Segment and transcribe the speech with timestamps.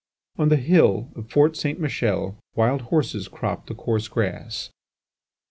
[0.39, 1.79] On the hill of Fort St.
[1.79, 4.71] Michel wild horses cropped the coarse grass.